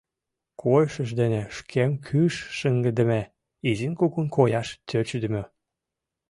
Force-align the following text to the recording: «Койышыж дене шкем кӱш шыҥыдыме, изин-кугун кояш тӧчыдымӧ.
«Койышыж 0.61 1.09
дене 1.19 1.41
шкем 1.57 1.91
кӱш 2.07 2.33
шыҥыдыме, 2.57 3.21
изин-кугун 3.69 4.27
кояш 4.35 4.67
тӧчыдымӧ. 4.87 5.43